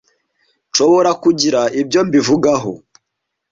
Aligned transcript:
nshobora 0.69 1.11
kugira 1.23 1.61
ibyo 1.81 1.99
mbivugaho. 2.07 2.71